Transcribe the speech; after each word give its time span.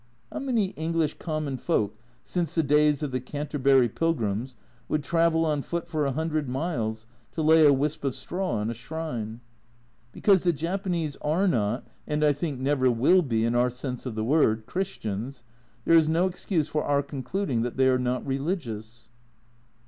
How 0.31 0.39
many 0.39 0.69
English 0.69 1.19
common 1.19 1.57
folk 1.57 1.95
since 2.23 2.55
the 2.55 2.63
days 2.63 3.03
of 3.03 3.11
the 3.11 3.19
Canterbury 3.21 3.87
Pilgrims 3.87 4.55
would 4.89 5.03
travel 5.03 5.45
on 5.45 5.61
foot 5.61 5.87
for 5.87 6.05
a 6.07 6.11
hundred 6.11 6.49
miles 6.49 7.05
to 7.33 7.43
lay 7.43 7.67
a 7.67 7.71
wisp 7.71 8.03
of 8.03 8.15
straw 8.15 8.53
on 8.53 8.71
a 8.71 8.73
shrine? 8.73 9.41
Because 10.11 10.41
the 10.43 10.53
Japanese 10.53 11.17
are 11.17 11.47
not 11.47 11.85
(and 12.07 12.23
I 12.25 12.33
think 12.33 12.59
never 12.59 12.89
will 12.89 13.21
be 13.21 13.45
in 13.45 13.53
our 13.53 13.69
sense 13.69 14.07
of 14.07 14.15
the 14.15 14.23
word) 14.25 14.65
Christians 14.65 15.43
there 15.85 15.93
is 15.95 16.09
no 16.09 16.25
excuse 16.25 16.67
for 16.67 16.83
our 16.83 17.03
concluding 17.03 17.61
that 17.61 17.77
they 17.77 17.87
are 17.87 17.99
not 17.99 18.25
religious. 18.25 19.11